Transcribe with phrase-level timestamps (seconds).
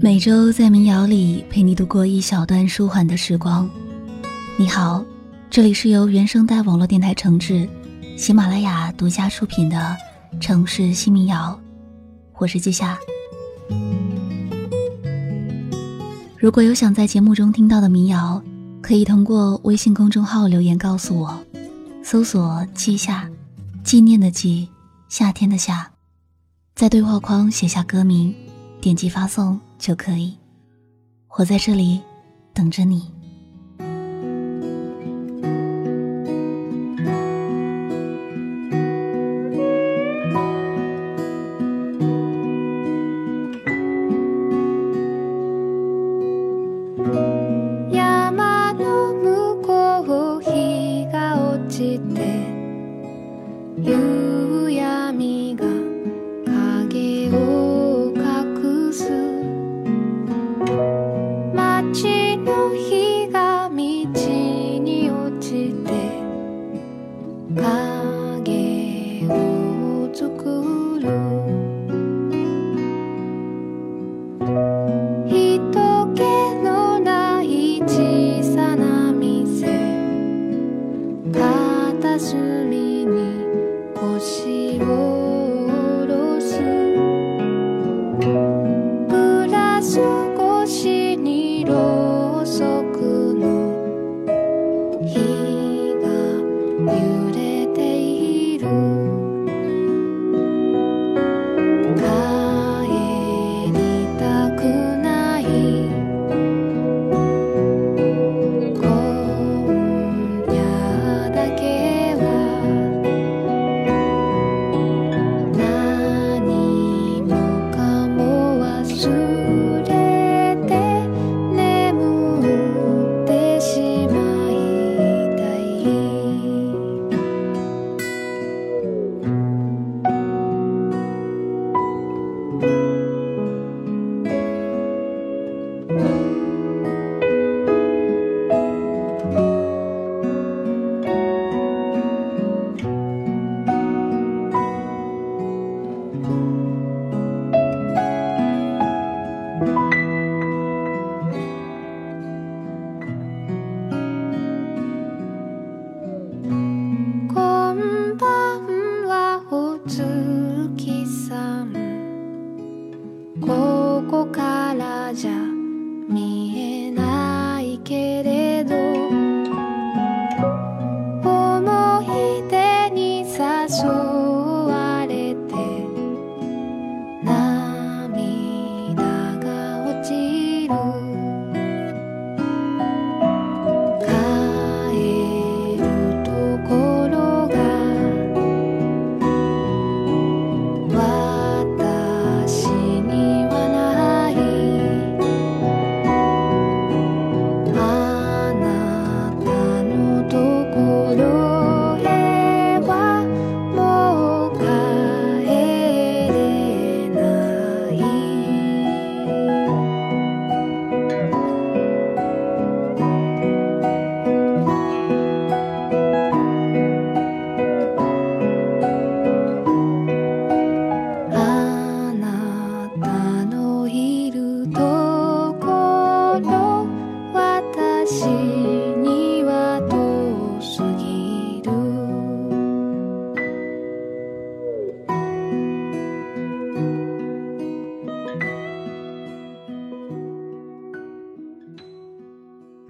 [0.00, 3.68] 每周在民谣里陪你度过一小段舒缓的时光。
[4.56, 5.04] 你好，
[5.50, 7.68] 这里是由原声带网络电台承制，
[8.16, 9.96] 喜马拉雅独家出品的
[10.40, 11.60] 《城市新民谣》，
[12.36, 12.96] 我是季夏。
[16.36, 18.40] 如果有想在节目中听到的民谣，
[18.80, 21.36] 可以通过微信公众号留言告诉我，
[22.04, 23.28] 搜索“季夏”，
[23.82, 24.68] 纪念的季，
[25.08, 25.90] 夏天的夏，
[26.76, 28.32] 在对话框写下歌名，
[28.80, 29.58] 点击发送。
[29.78, 30.36] 就可以。
[31.38, 32.02] 我在这里
[32.52, 33.17] 等着你。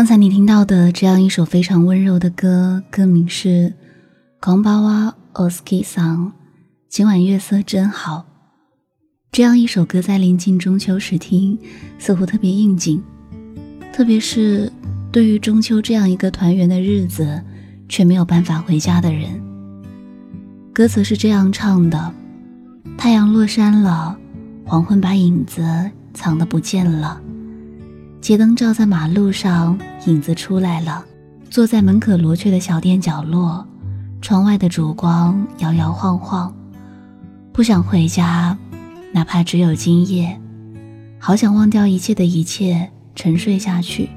[0.00, 3.48] 刚才你听到的这样一首非常温柔的歌，歌名是
[4.40, 6.16] 《狂巴哇 oski song》，
[6.88, 8.24] 今晚月色真好。
[9.30, 11.58] 这样一首歌在临近中秋时听，
[11.98, 13.02] 似乎特别应景，
[13.92, 14.72] 特别是
[15.12, 17.38] 对于中秋这样一个团圆的日子，
[17.86, 19.28] 却没有办法回家的人。
[20.72, 22.10] 歌词是这样唱的：
[22.96, 24.16] 太阳落山了，
[24.64, 25.62] 黄昏把影子
[26.14, 27.20] 藏得不见了。
[28.20, 31.04] 街灯照在马路上，影子出来了。
[31.48, 33.66] 坐在门可罗雀的小店角落，
[34.20, 36.54] 窗外的烛光摇摇晃晃。
[37.52, 38.56] 不想回家，
[39.12, 40.38] 哪怕只有今夜。
[41.18, 44.08] 好想忘掉一切的一切，沉睡下去。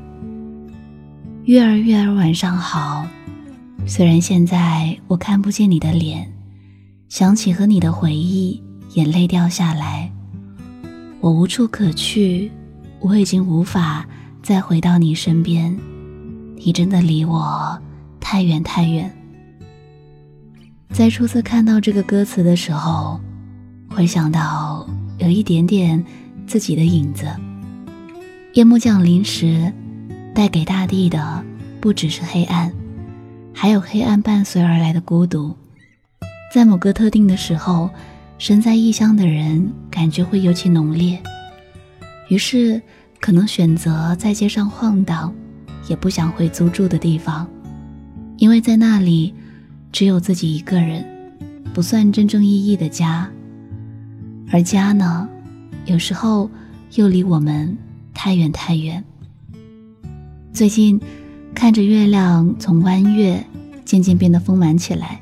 [1.45, 3.07] 月儿月儿晚上好。
[3.85, 6.29] 虽然现在我看不见你的脸，
[7.09, 8.61] 想起和你的回忆，
[8.93, 10.11] 眼泪掉下来。
[11.19, 12.51] 我无处可去。
[13.03, 14.07] 我已经无法
[14.41, 15.77] 再回到你身边，
[16.55, 17.77] 你真的离我
[18.21, 19.13] 太远太远。
[20.89, 23.19] 在初次看到这个歌词的时候，
[23.89, 26.01] 会想到有一点点
[26.47, 27.27] 自己的影子。
[28.53, 29.73] 夜幕降临时，
[30.33, 31.43] 带给大地的
[31.81, 32.71] 不只是黑暗，
[33.53, 35.53] 还有黑暗伴随而来的孤独。
[36.53, 37.89] 在某个特定的时候，
[38.37, 41.21] 身在异乡的人感觉会尤其浓烈，
[42.29, 42.81] 于是
[43.19, 45.33] 可能选择在街上晃荡，
[45.87, 47.47] 也不想回租住的地方，
[48.37, 49.33] 因为在那里
[49.91, 51.05] 只有自己一个人，
[51.73, 53.29] 不算真正意义的家。
[54.51, 55.27] 而家呢，
[55.85, 56.49] 有时候
[56.95, 57.77] 又离我们
[58.13, 59.03] 太远太远。
[60.51, 60.99] 最近
[61.55, 63.43] 看着月亮从弯月
[63.83, 65.19] 渐渐变得丰满起来。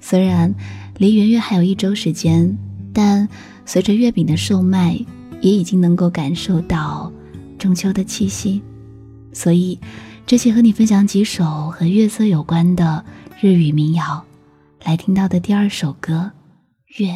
[0.00, 0.54] 虽然
[0.98, 2.56] 离圆月还有一周时间，
[2.92, 3.28] 但
[3.66, 4.98] 随着月饼的售卖，
[5.41, 7.11] 也已经能够感受到
[7.57, 8.61] 中秋的气息。
[9.33, 9.79] 所以，
[10.25, 13.03] 这期和你分享几首和月色有关的
[13.39, 14.23] 日语民谣。
[14.83, 16.31] 来听到的第二首歌《
[17.03, 17.11] 月》。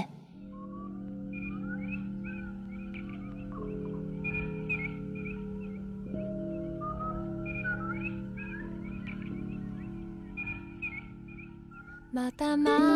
[12.11, 12.92] また丸い月が出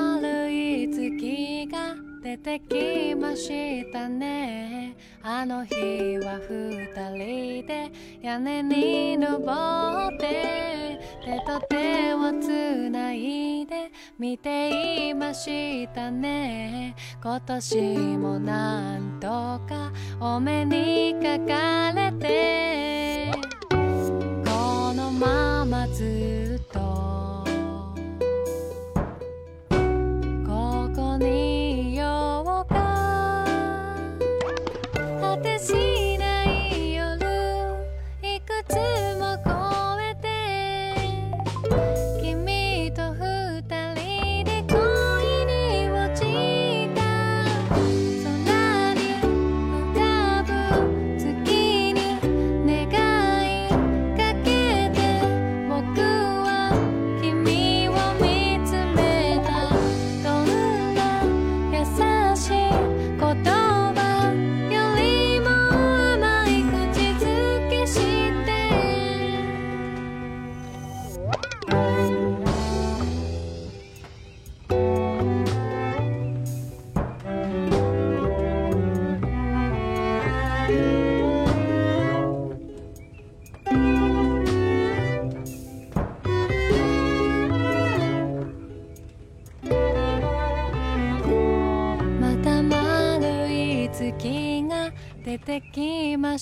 [2.39, 4.97] てきましたね。
[5.23, 5.75] あの日
[6.19, 7.91] は二人で
[8.23, 9.45] 屋根に登
[10.15, 16.95] って手と手をつないで見ていましたね。
[17.23, 17.77] 今年
[18.17, 23.33] もなんとかお目にかかれて
[23.71, 26.48] このままずっと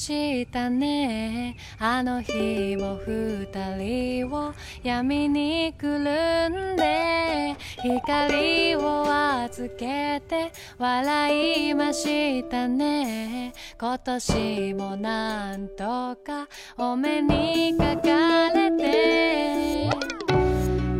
[0.06, 1.56] したね。
[1.80, 4.54] あの日も二人を
[4.84, 9.04] 闇にくるんで光を
[9.42, 13.52] 預けて笑いましたね。
[13.80, 16.48] 今年もなんとか
[16.78, 19.90] お目にかかれて。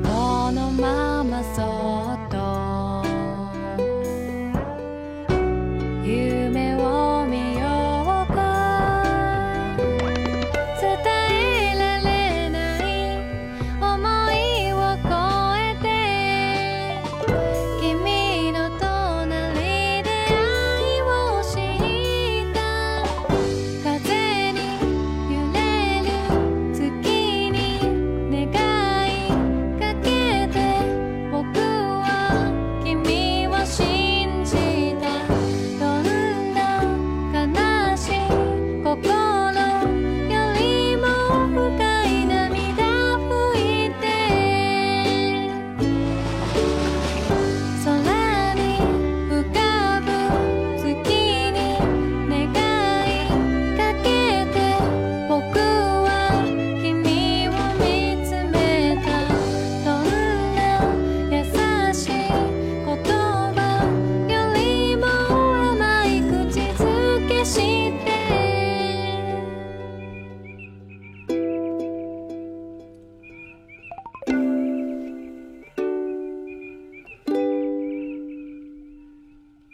[0.03, 1.76] このままそっ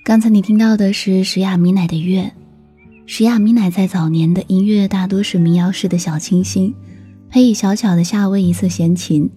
[0.04, 2.22] 刚才你听到的是石雅米乃的《月》。
[3.06, 6.74] 石雅米乃在早年的音乐大多是民谣式的小清新，
[7.30, 9.30] 配以小巧的夏威夷色弦琴，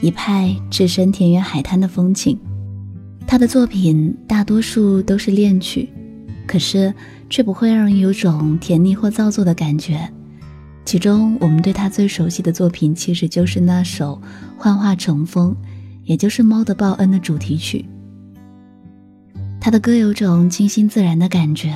[0.00, 2.38] 一派置身田园海滩的风情。
[3.26, 5.86] 他的作品大多数都是恋曲，
[6.46, 6.92] 可是
[7.28, 10.10] 却不会让人有种甜腻或造作的感觉。
[10.86, 14.18] 其中，我们对他最熟悉的作品，其实就是那首
[14.58, 15.52] 《幻化成风》，
[16.04, 17.84] 也就是《猫的报恩》的主题曲。
[19.60, 21.74] 他的歌有种清新自然的感觉。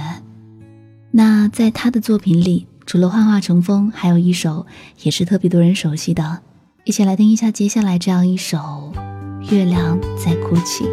[1.11, 4.67] 那在他的作品里，除了《幻化成风》，还有一首
[5.03, 6.41] 也是特别多人熟悉的，
[6.85, 8.93] 一起来听一下接下来这样一首
[9.53, 10.85] 《月亮在哭泣》。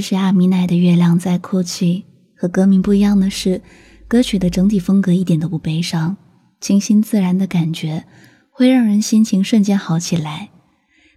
[0.00, 2.04] 是阿米奈的《月亮在哭泣》，
[2.40, 3.60] 和歌名不一样的是，
[4.08, 6.16] 歌曲的整体风格一点都不悲伤，
[6.60, 8.04] 清新自然的感觉
[8.50, 10.48] 会让人心情瞬间好起来。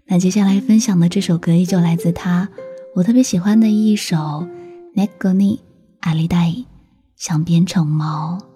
[0.07, 2.49] 那接下来分享的这首歌依旧来自他，
[2.95, 4.17] 我特别喜欢的一首
[4.93, 5.59] 《Negoni
[6.01, 6.47] 阿里代》，
[7.15, 8.48] 想变成猫。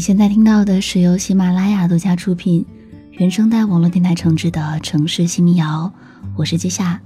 [0.00, 2.64] 你现在听到的是由喜马拉雅独家出品、
[3.10, 5.92] 原声带网络电台承制的《城市新民谣》，
[6.36, 6.98] 我是季夏。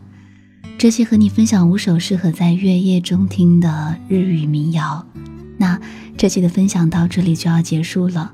[0.78, 5.04] 这期和你分享五首适合在月夜中听的日语民谣。
[5.56, 5.76] 那
[6.16, 8.32] 这期的分享到这里就要结束了。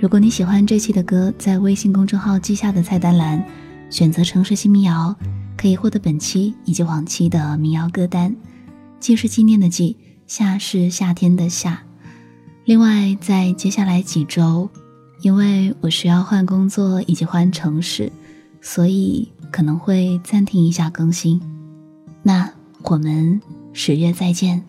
[0.00, 3.44] 如果你喜欢这期的歌，在微信公众号“记下”的菜单栏
[3.90, 5.16] 选择“城市新民谣”，
[5.58, 8.36] 可以获得本期以及往期的民谣歌单。
[9.00, 9.96] 既是纪念的纪，
[10.28, 11.82] 夏是夏天的夏。
[12.66, 14.68] 另外，在接下来几周，
[15.20, 18.10] 因为我需要换工作以及换城市，
[18.60, 21.40] 所以可能会暂停一下更新。
[22.24, 22.50] 那
[22.82, 23.40] 我们
[23.72, 24.60] 十月再见。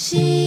[0.00, 0.39] 心。